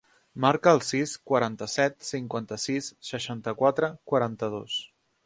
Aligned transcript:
Marca 0.43 0.71
el 0.75 0.79
sis, 0.85 1.11
quaranta-set, 1.31 1.99
cinquanta-sis, 2.07 2.87
seixanta-quatre, 3.11 3.91
quaranta-dos. 4.13 4.81